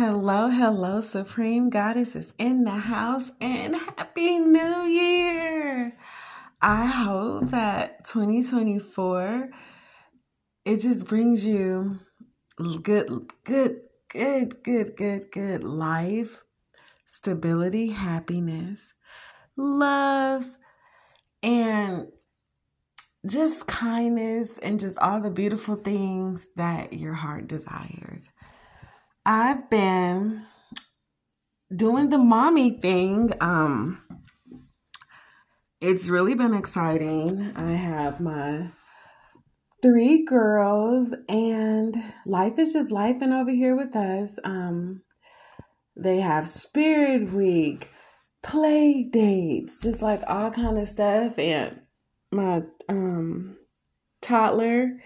[0.00, 5.92] Hello, hello, Supreme Goddess is in the house and Happy New Year!
[6.62, 9.50] I hope that 2024
[10.64, 11.96] it just brings you
[12.84, 13.10] good,
[13.42, 16.44] good, good, good, good, good life,
[17.10, 18.94] stability, happiness,
[19.56, 20.46] love,
[21.42, 22.06] and
[23.26, 28.30] just kindness and just all the beautiful things that your heart desires.
[29.30, 30.46] I've been
[31.76, 33.30] doing the mommy thing.
[33.42, 34.02] Um,
[35.82, 37.52] it's really been exciting.
[37.54, 38.70] I have my
[39.82, 41.94] three girls, and
[42.24, 44.38] life is just life and over here with us.
[44.44, 45.02] Um,
[45.94, 47.90] they have spirit week,
[48.42, 51.82] play dates, just like all kind of stuff, and
[52.32, 53.58] my um
[54.22, 55.02] toddler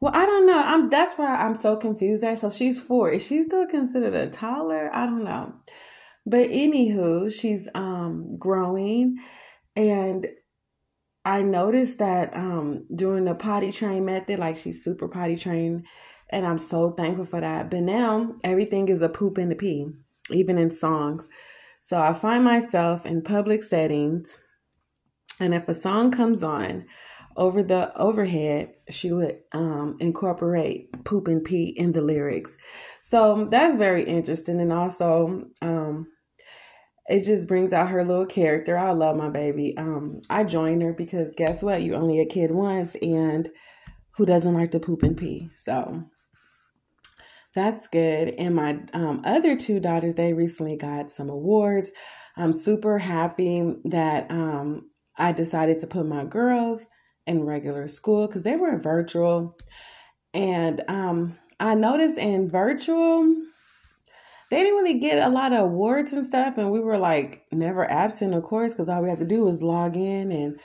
[0.00, 0.62] well, I don't know.
[0.64, 2.36] I'm that's why I'm so confused there.
[2.36, 3.10] So she's four.
[3.10, 4.90] Is she still considered a toddler?
[4.92, 5.54] I don't know.
[6.26, 9.18] But anywho, she's um growing
[9.76, 10.26] and
[11.24, 15.84] I noticed that um during the potty train method, like she's super potty trained,
[16.30, 17.70] and I'm so thankful for that.
[17.70, 19.88] But now everything is a poop and a pee,
[20.30, 21.28] even in songs.
[21.80, 24.40] So I find myself in public settings,
[25.38, 26.86] and if a song comes on,
[27.36, 32.56] over the overhead, she would um, incorporate poop and pee in the lyrics.
[33.02, 34.60] So that's very interesting.
[34.60, 36.08] And also, um,
[37.08, 38.78] it just brings out her little character.
[38.78, 39.76] I love my baby.
[39.76, 41.82] Um, I joined her because guess what?
[41.82, 43.48] You only a kid once, and
[44.16, 45.50] who doesn't like to poop and pee?
[45.54, 46.04] So
[47.52, 48.34] that's good.
[48.38, 51.90] And my um, other two daughters, they recently got some awards.
[52.36, 56.86] I'm super happy that um, I decided to put my girls
[57.30, 59.56] in regular school because they were virtual.
[60.34, 63.22] And um, I noticed in virtual,
[64.50, 66.58] they didn't really get a lot of awards and stuff.
[66.58, 69.62] And we were like never absent, of course, because all we had to do was
[69.62, 70.60] log in and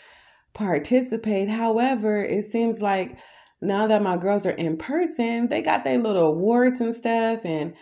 [0.54, 1.50] participate.
[1.50, 3.18] However, it seems like
[3.62, 7.46] now that my girls are in person, they got their little awards and stuff.
[7.46, 7.76] And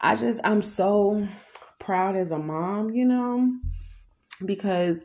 [0.00, 1.28] I just, I'm so
[1.78, 3.52] proud as a mom, you know,
[4.44, 5.04] because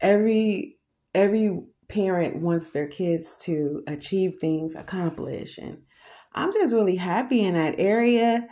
[0.00, 0.78] every,
[1.14, 1.58] every
[1.88, 5.58] parent wants their kids to achieve things, accomplish.
[5.58, 5.82] And
[6.34, 8.46] I'm just really happy in that area.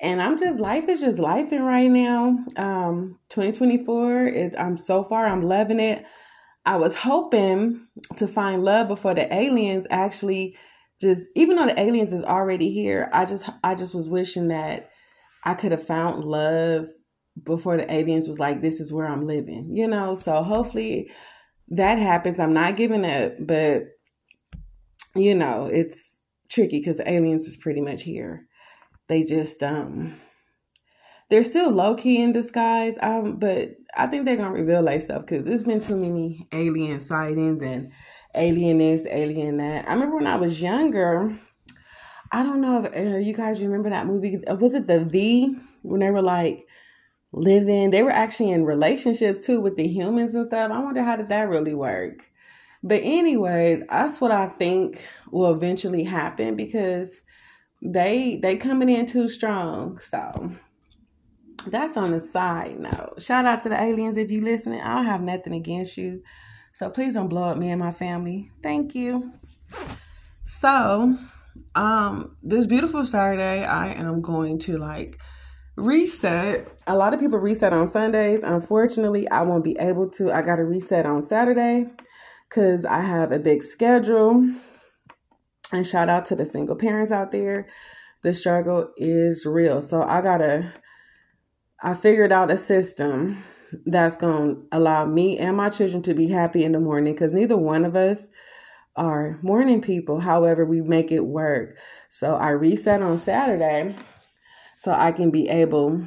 [0.00, 2.36] And I'm just life is just life in right now.
[2.56, 6.04] Um, 2024, it, I'm so far, I'm loving it.
[6.64, 7.86] I was hoping
[8.16, 10.56] to find love before the aliens actually
[11.00, 14.90] just even though the aliens is already here, I just I just was wishing that
[15.44, 16.88] I could have found love
[17.42, 20.14] before the aliens was like, this is where I'm living, you know.
[20.14, 21.10] So hopefully
[21.68, 22.38] that happens.
[22.38, 23.84] I'm not giving up, but
[25.14, 28.46] you know, it's tricky because aliens is pretty much here.
[29.08, 30.20] They just um
[31.28, 32.98] they're still low key in disguise.
[33.02, 37.00] Um, but I think they're gonna reveal like stuff because there's been too many alien
[37.00, 37.90] sightings and
[38.34, 39.88] alien this, alien that.
[39.88, 41.36] I remember when I was younger.
[42.32, 44.38] I don't know if uh, you guys remember that movie.
[44.60, 46.66] Was it the V when they were like
[47.36, 47.90] living.
[47.90, 50.72] They were actually in relationships too with the humans and stuff.
[50.72, 52.28] I wonder how did that really work.
[52.82, 57.20] But anyways, that's what I think will eventually happen because
[57.82, 59.98] they they coming in too strong.
[59.98, 60.52] So
[61.66, 63.20] that's on the side note.
[63.20, 64.80] Shout out to the aliens if you listening.
[64.80, 66.22] I don't have nothing against you.
[66.72, 68.50] So please don't blow up me and my family.
[68.62, 69.32] Thank you.
[70.44, 71.16] So,
[71.74, 75.18] um, this beautiful Saturday, I am going to like
[75.76, 76.66] Reset.
[76.86, 78.42] A lot of people reset on Sundays.
[78.42, 80.32] Unfortunately, I won't be able to.
[80.32, 81.86] I got to reset on Saturday
[82.48, 84.50] because I have a big schedule.
[85.72, 87.68] And shout out to the single parents out there.
[88.22, 89.82] The struggle is real.
[89.82, 90.72] So I got to,
[91.82, 93.44] I figured out a system
[93.84, 97.32] that's going to allow me and my children to be happy in the morning because
[97.32, 98.28] neither one of us
[98.94, 100.20] are morning people.
[100.20, 101.76] However, we make it work.
[102.08, 103.94] So I reset on Saturday
[104.86, 106.00] so I can be able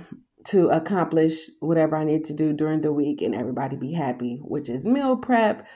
[0.45, 4.69] to accomplish whatever I need to do during the week and everybody be happy, which
[4.69, 5.68] is meal prep,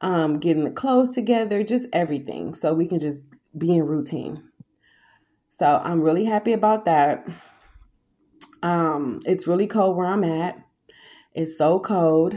[0.00, 2.54] um, getting the clothes together, just everything.
[2.54, 3.20] So we can just
[3.58, 4.44] be in routine.
[5.58, 7.26] So I'm really happy about that.
[8.62, 10.56] Um, it's really cold where I'm at.
[11.34, 12.36] It's so cold.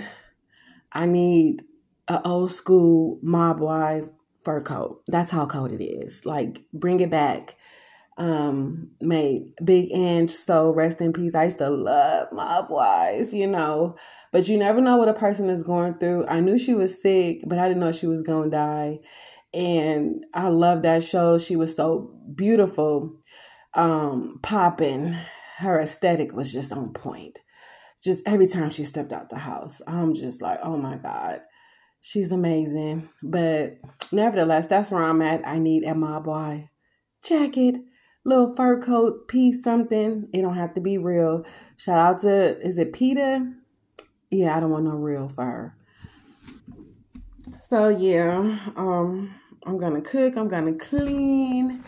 [0.91, 1.65] I need
[2.07, 4.05] an old school mob wife
[4.43, 5.03] fur coat.
[5.05, 6.25] That's how cold it is.
[6.25, 7.57] Like bring it back
[8.17, 11.35] um made Big Ang so rest in peace.
[11.35, 13.95] I used to love mob wives you know
[14.31, 16.25] but you never know what a person is going through.
[16.27, 18.99] I knew she was sick but i didn't know she was gonna die.
[19.53, 21.37] And i love that show.
[21.37, 23.19] She was so beautiful.
[23.73, 25.15] Um popping.
[25.57, 27.39] Her aesthetic was just on point.
[28.03, 31.41] Just every time she stepped out the house, I'm just like, oh my God,
[32.01, 33.09] she's amazing.
[33.23, 33.77] But
[34.11, 35.47] nevertheless, that's where I'm at.
[35.47, 36.69] I need a mob boy
[37.23, 37.75] jacket,
[38.25, 40.27] little fur coat, piece, something.
[40.33, 41.45] It don't have to be real.
[41.77, 43.53] Shout out to, is it PETA?
[44.31, 45.73] Yeah, I don't want no real fur.
[47.69, 49.33] So yeah, um,
[49.65, 51.83] I'm gonna cook, I'm gonna clean,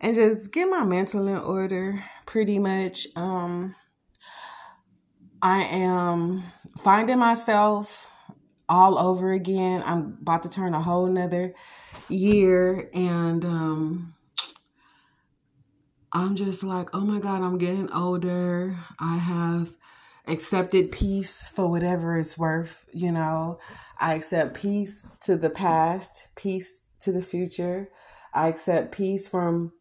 [0.00, 3.06] and just get my mental in order pretty much.
[3.14, 3.74] Um,
[5.40, 6.44] I am
[6.82, 8.10] finding myself
[8.68, 9.82] all over again.
[9.84, 11.54] I'm about to turn a whole nother
[12.08, 14.14] year, and um,
[16.12, 18.76] I'm just like, oh my God, I'm getting older.
[18.98, 19.72] I have
[20.26, 22.84] accepted peace for whatever it's worth.
[22.92, 23.58] You know,
[23.98, 27.88] I accept peace to the past, peace to the future.
[28.34, 29.72] I accept peace from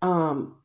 [0.00, 0.58] um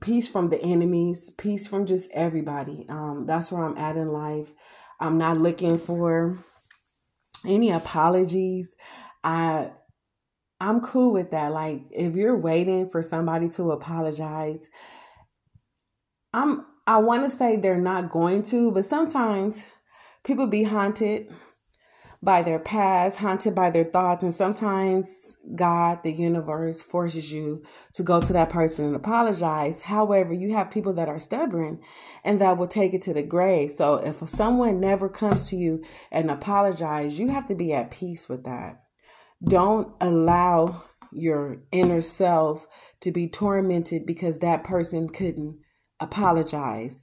[0.00, 2.86] peace from the enemies, peace from just everybody.
[2.88, 4.50] Um that's where I'm at in life.
[4.98, 6.38] I'm not looking for
[7.46, 8.74] any apologies.
[9.22, 9.70] I
[10.60, 11.52] I'm cool with that.
[11.52, 14.66] Like if you're waiting for somebody to apologize,
[16.32, 19.64] I'm I want to say they're not going to, but sometimes
[20.24, 21.28] people be haunted
[22.22, 27.62] by their past, haunted by their thoughts, and sometimes God, the universe, forces you
[27.94, 29.80] to go to that person and apologize.
[29.80, 31.80] However, you have people that are stubborn
[32.24, 33.70] and that will take it to the grave.
[33.70, 38.28] So if someone never comes to you and apologize, you have to be at peace
[38.28, 38.85] with that.
[39.44, 42.66] Don't allow your inner self
[43.00, 45.58] to be tormented because that person couldn't
[46.00, 47.02] apologize.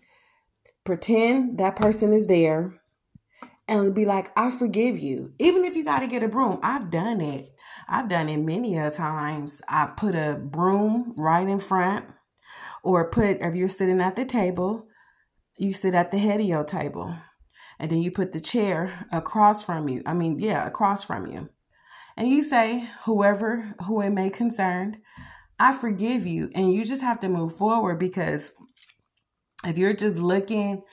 [0.83, 2.73] Pretend that person is there
[3.67, 5.33] and be like, I forgive you.
[5.39, 7.53] Even if you got to get a broom, I've done it.
[7.87, 9.61] I've done it many a times.
[9.67, 12.05] I've put a broom right in front,
[12.83, 14.87] or put, if you're sitting at the table,
[15.57, 17.15] you sit at the head of your table,
[17.79, 20.01] and then you put the chair across from you.
[20.05, 21.49] I mean, yeah, across from you.
[22.17, 25.01] And you say, whoever who it may concern,
[25.59, 26.49] I forgive you.
[26.53, 28.51] And you just have to move forward because
[29.65, 30.83] if you're just looking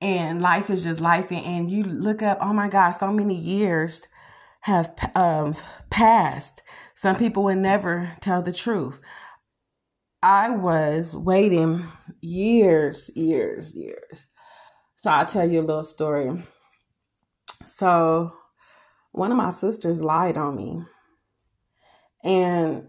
[0.00, 4.06] and life is just life and you look up oh my god so many years
[4.60, 5.54] have um,
[5.90, 6.62] passed.
[6.94, 9.00] Some people would never tell the truth.
[10.22, 11.82] I was waiting
[12.20, 14.26] years years years.
[14.96, 16.42] So i'll tell you a little story.
[17.64, 18.32] So
[19.18, 20.82] one of my sisters lied on me
[22.24, 22.88] and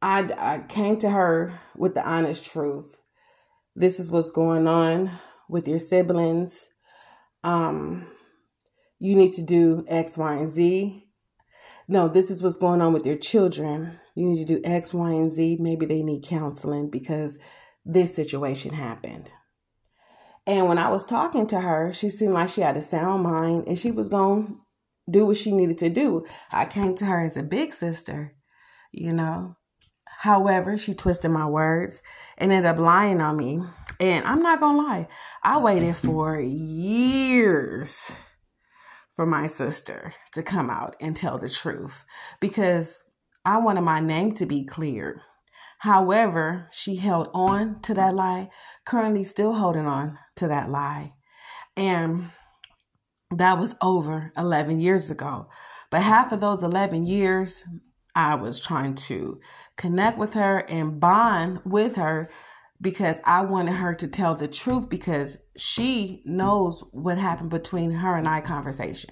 [0.00, 3.02] i, I came to her with the honest truth
[3.78, 5.08] this is what's going on
[5.48, 6.68] with your siblings.
[7.44, 8.08] Um,
[8.98, 11.04] you need to do X, Y, and Z.
[11.86, 13.92] No, this is what's going on with your children.
[14.16, 15.58] You need to do X, Y, and Z.
[15.60, 17.38] Maybe they need counseling because
[17.84, 19.30] this situation happened.
[20.44, 23.68] And when I was talking to her, she seemed like she had a sound mind
[23.68, 24.60] and she was going
[25.10, 26.24] do what she needed to do.
[26.50, 28.34] I came to her as a big sister,
[28.92, 29.56] you know.
[30.06, 32.02] However, she twisted my words
[32.36, 33.60] and ended up lying on me.
[34.00, 35.08] And I'm not to lie,
[35.42, 38.12] I waited for years
[39.16, 42.04] for my sister to come out and tell the truth
[42.40, 43.02] because
[43.44, 45.20] I wanted my name to be cleared.
[45.78, 48.50] However, she held on to that lie,
[48.84, 51.14] currently still holding on to that lie.
[51.76, 52.30] And
[53.30, 55.48] that was over 11 years ago.
[55.90, 57.64] But half of those 11 years,
[58.14, 59.40] I was trying to
[59.76, 62.30] connect with her and bond with her
[62.80, 68.16] because I wanted her to tell the truth because she knows what happened between her
[68.16, 69.10] and I conversation.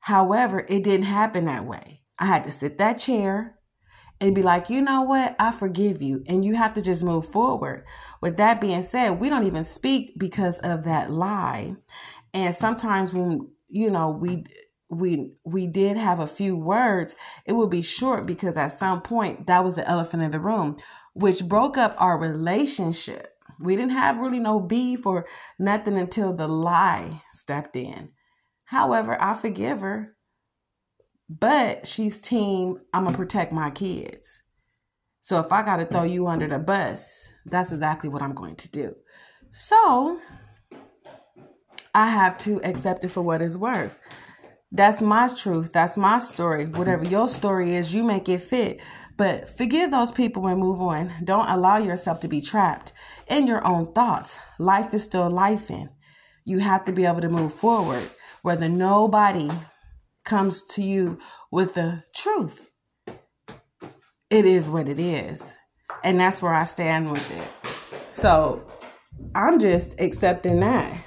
[0.00, 2.02] However, it didn't happen that way.
[2.18, 3.58] I had to sit that chair
[4.20, 5.34] and be like, you know what?
[5.38, 6.22] I forgive you.
[6.26, 7.86] And you have to just move forward.
[8.20, 11.76] With that being said, we don't even speak because of that lie.
[12.32, 14.44] And sometimes when, you know, we
[14.90, 17.14] we we did have a few words
[17.46, 20.76] it would be short because at some point that was the elephant in the room
[21.14, 23.34] which broke up our relationship.
[23.60, 25.26] We didn't have really no beef or
[25.58, 28.10] nothing until the lie stepped in.
[28.64, 30.16] However i forgive her
[31.28, 34.42] but she's team i'm gonna protect my kids.
[35.20, 38.70] So if i gotta throw you under the bus that's exactly what i'm going to
[38.70, 38.96] do.
[39.50, 40.18] So
[41.94, 43.98] i have to accept it for what it's worth
[44.72, 45.72] that's my truth.
[45.72, 46.66] That's my story.
[46.66, 48.80] Whatever your story is, you make it fit.
[49.16, 51.10] But forgive those people and move on.
[51.24, 52.92] Don't allow yourself to be trapped
[53.28, 54.38] in your own thoughts.
[54.58, 55.90] Life is still life in.
[56.44, 58.02] You have to be able to move forward,
[58.42, 59.50] whether nobody
[60.24, 61.18] comes to you
[61.50, 62.70] with the truth.
[64.30, 65.56] It is what it is.
[66.04, 67.48] And that's where I stand with it.
[68.06, 68.64] So
[69.34, 71.02] I'm just accepting that.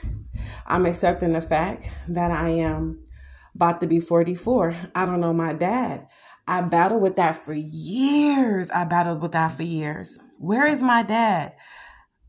[0.66, 3.00] I'm accepting the fact that I am
[3.56, 4.76] about to be 44.
[4.96, 6.08] I don't know my dad.
[6.48, 8.72] I battled with that for years.
[8.72, 10.20] I battled with that for years.
[10.40, 11.54] Where is my dad?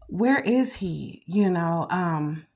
[0.08, 1.22] Where is he?
[1.26, 2.46] You know, um,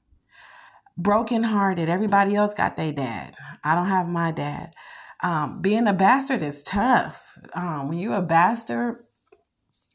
[0.97, 1.89] brokenhearted.
[1.89, 3.35] Everybody else got their dad.
[3.65, 4.75] I don't have my dad.
[5.23, 7.37] Um, being a bastard is tough.
[7.55, 9.05] Um, when you're a bastard,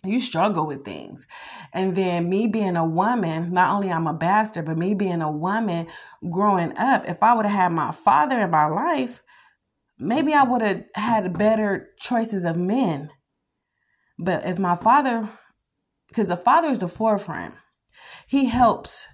[0.03, 1.27] you struggle with things.
[1.72, 5.31] And then me being a woman, not only I'm a bastard, but me being a
[5.31, 5.88] woman
[6.29, 9.22] growing up, if I would have had my father in my life,
[9.98, 13.12] maybe I would have had better choices of men.
[14.19, 15.29] But if my father,
[16.10, 17.55] because the father is the forefront,
[18.27, 19.05] he helps.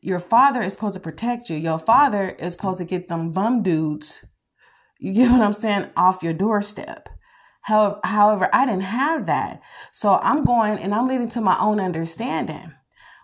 [0.00, 1.56] Your father is supposed to protect you.
[1.56, 4.24] Your father is supposed to get them bum dudes,
[5.00, 7.08] you get what I'm saying, off your doorstep.
[7.62, 9.62] However, however, I didn't have that.
[9.92, 12.72] So I'm going and I'm leading to my own understanding.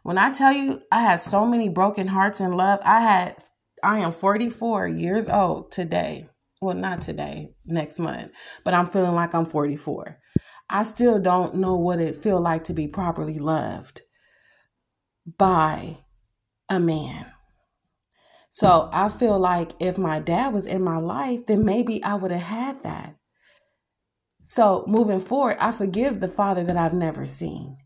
[0.02, 3.36] When I tell you I have so many broken hearts in love, I had
[3.82, 6.28] I am 44 years old today.
[6.60, 8.32] Well, not today, next month,
[8.64, 10.18] but I'm feeling like I'm 44.
[10.70, 14.00] I still don't know what it feel like to be properly loved
[15.38, 15.98] by
[16.68, 17.30] a man.
[18.52, 22.30] So I feel like if my dad was in my life, then maybe I would
[22.30, 23.16] have had that.
[24.54, 27.76] So moving forward, I forgive the father that I've never seen.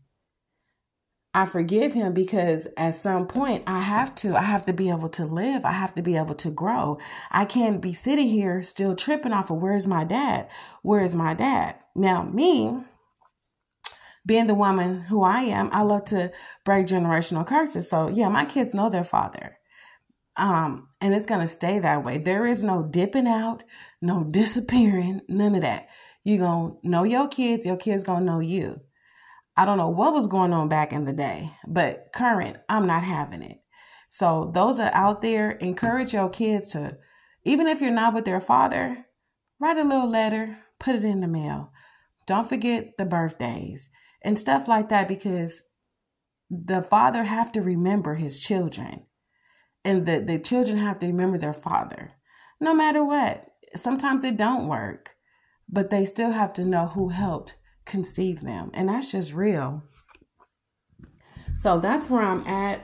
[1.33, 4.35] I forgive him because at some point I have to.
[4.35, 5.65] I have to be able to live.
[5.65, 6.99] I have to be able to grow.
[7.31, 10.47] I can't be sitting here still tripping off of where's my dad?
[10.83, 11.73] Where's my dad?
[11.95, 12.83] Now, me,
[14.27, 16.31] being the woman who I am, I love to
[16.65, 17.89] break generational curses.
[17.89, 19.57] So, yeah, my kids know their father.
[20.37, 22.19] Um, and it's going to stay that way.
[22.19, 23.63] There is no dipping out,
[24.03, 25.89] no disappearing, none of that.
[26.29, 28.81] You gonna know your kids, your kids gonna know you.
[29.57, 33.03] I don't know what was going on back in the day, but current, I'm not
[33.03, 33.57] having it.
[34.09, 36.97] So those are out there, encourage your kids to,
[37.43, 39.07] even if you're not with their father,
[39.59, 41.71] write a little letter, put it in the mail.
[42.27, 43.89] Don't forget the birthdays
[44.21, 45.63] and stuff like that because
[46.51, 49.07] the father have to remember his children
[49.83, 52.11] and the, the children have to remember their father
[52.59, 53.45] no matter what
[53.75, 55.15] sometimes it don't work
[55.71, 58.71] but they still have to know who helped conceive them.
[58.73, 59.83] And that's just real.
[61.57, 62.81] So that's where I'm at.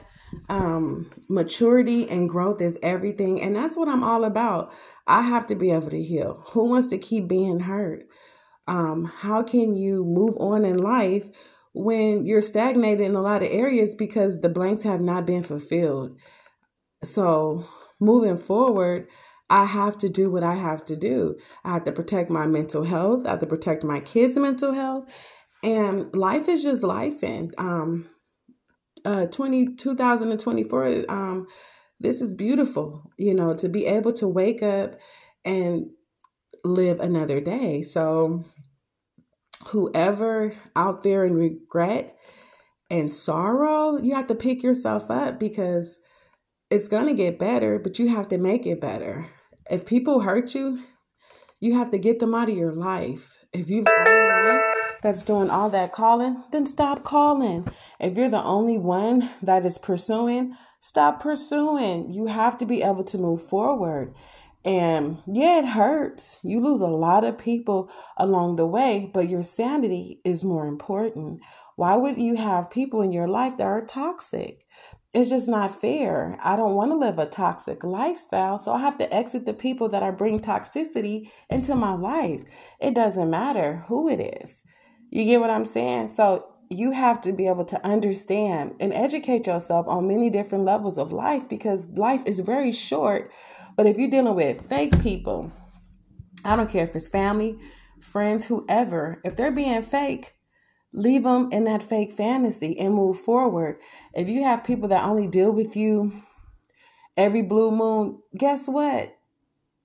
[0.48, 3.40] Um, maturity and growth is everything.
[3.40, 4.70] And that's what I'm all about.
[5.06, 6.42] I have to be able to heal.
[6.52, 8.06] Who wants to keep being hurt?
[8.68, 11.28] Um, how can you move on in life
[11.72, 16.18] when you're stagnated in a lot of areas because the blanks have not been fulfilled?
[17.04, 17.64] So,
[18.00, 19.06] moving forward,
[19.48, 21.36] I have to do what I have to do.
[21.64, 23.26] I have to protect my mental health.
[23.26, 25.08] I have to protect my kids' mental health.
[25.62, 27.22] And life is just life.
[27.22, 28.08] And um,
[29.04, 31.46] uh, 20, 2024, um,
[32.00, 34.96] this is beautiful, you know, to be able to wake up
[35.44, 35.90] and
[36.64, 37.82] live another day.
[37.82, 38.44] So,
[39.68, 42.16] whoever out there in regret
[42.90, 46.00] and sorrow, you have to pick yourself up because
[46.70, 49.26] it's going to get better, but you have to make it better.
[49.70, 50.82] If people hurt you,
[51.58, 53.44] you have to get them out of your life.
[53.52, 57.66] If you're the only one that's doing all that calling, then stop calling.
[57.98, 62.10] If you're the only one that is pursuing, stop pursuing.
[62.10, 64.14] You have to be able to move forward.
[64.64, 66.38] And yeah, it hurts.
[66.42, 71.40] You lose a lot of people along the way, but your sanity is more important.
[71.76, 74.64] Why would you have people in your life that are toxic?
[75.16, 76.36] It's just not fair.
[76.42, 79.88] I don't want to live a toxic lifestyle, so I have to exit the people
[79.88, 82.42] that I bring toxicity into my life.
[82.82, 84.62] It doesn't matter who it is.
[85.10, 86.08] You get what I'm saying?
[86.08, 90.98] So you have to be able to understand and educate yourself on many different levels
[90.98, 93.32] of life because life is very short.
[93.74, 95.50] But if you're dealing with fake people,
[96.44, 97.58] I don't care if it's family,
[98.02, 100.35] friends, whoever, if they're being fake,
[100.96, 103.80] leave them in that fake fantasy and move forward.
[104.14, 106.12] If you have people that only deal with you
[107.16, 109.16] every blue moon, guess what?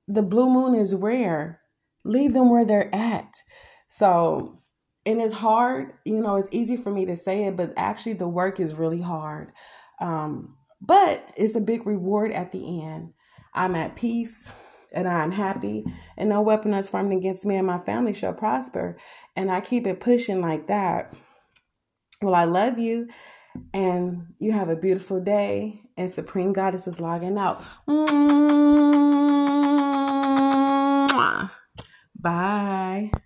[0.07, 1.61] The blue moon is rare.
[2.03, 3.43] Leave them where they're at.
[3.87, 4.61] So
[5.05, 8.27] and it's hard you know it's easy for me to say it but actually the
[8.27, 9.51] work is really hard
[9.99, 13.11] um, but it's a big reward at the end
[13.53, 14.49] i'm at peace
[14.91, 15.85] and i'm happy
[16.17, 18.95] and no weapon that's formed against me and my family shall prosper.
[19.35, 21.13] And i keep it pushing like that.
[22.21, 23.07] Well i love you
[23.73, 27.63] and you have a beautiful day and supreme goddess is logging out.
[32.19, 33.11] Bye